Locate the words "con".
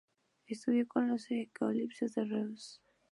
0.87-1.09